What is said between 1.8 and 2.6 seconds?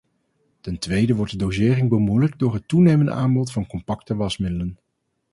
bemoeilijkt door